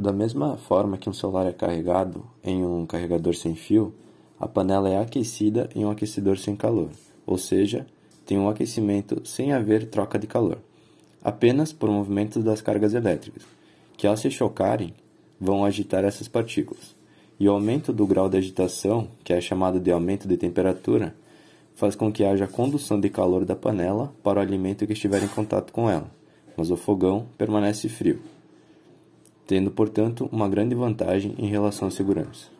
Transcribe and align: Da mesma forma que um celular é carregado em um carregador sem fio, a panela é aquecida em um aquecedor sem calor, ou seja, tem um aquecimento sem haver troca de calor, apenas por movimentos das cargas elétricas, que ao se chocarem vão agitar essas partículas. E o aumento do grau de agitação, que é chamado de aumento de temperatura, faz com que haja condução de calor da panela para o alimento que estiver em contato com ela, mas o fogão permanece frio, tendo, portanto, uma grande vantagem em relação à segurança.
Da 0.00 0.14
mesma 0.14 0.56
forma 0.56 0.96
que 0.96 1.10
um 1.10 1.12
celular 1.12 1.46
é 1.46 1.52
carregado 1.52 2.24
em 2.42 2.64
um 2.64 2.86
carregador 2.86 3.34
sem 3.34 3.54
fio, 3.54 3.92
a 4.38 4.48
panela 4.48 4.88
é 4.88 4.98
aquecida 4.98 5.68
em 5.74 5.84
um 5.84 5.90
aquecedor 5.90 6.38
sem 6.38 6.56
calor, 6.56 6.88
ou 7.26 7.36
seja, 7.36 7.86
tem 8.24 8.38
um 8.38 8.48
aquecimento 8.48 9.20
sem 9.28 9.52
haver 9.52 9.90
troca 9.90 10.18
de 10.18 10.26
calor, 10.26 10.56
apenas 11.22 11.70
por 11.74 11.90
movimentos 11.90 12.42
das 12.42 12.62
cargas 12.62 12.94
elétricas, 12.94 13.42
que 13.98 14.06
ao 14.06 14.16
se 14.16 14.30
chocarem 14.30 14.94
vão 15.38 15.66
agitar 15.66 16.02
essas 16.02 16.28
partículas. 16.28 16.96
E 17.38 17.46
o 17.46 17.52
aumento 17.52 17.92
do 17.92 18.06
grau 18.06 18.30
de 18.30 18.38
agitação, 18.38 19.06
que 19.22 19.34
é 19.34 19.40
chamado 19.42 19.78
de 19.78 19.92
aumento 19.92 20.26
de 20.26 20.38
temperatura, 20.38 21.14
faz 21.74 21.94
com 21.94 22.10
que 22.10 22.24
haja 22.24 22.46
condução 22.46 22.98
de 22.98 23.10
calor 23.10 23.44
da 23.44 23.54
panela 23.54 24.14
para 24.22 24.38
o 24.38 24.42
alimento 24.42 24.86
que 24.86 24.94
estiver 24.94 25.22
em 25.22 25.28
contato 25.28 25.74
com 25.74 25.90
ela, 25.90 26.10
mas 26.56 26.70
o 26.70 26.76
fogão 26.78 27.26
permanece 27.36 27.86
frio, 27.86 28.22
tendo, 29.50 29.68
portanto, 29.72 30.28
uma 30.30 30.48
grande 30.48 30.76
vantagem 30.76 31.34
em 31.36 31.48
relação 31.48 31.88
à 31.88 31.90
segurança. 31.90 32.59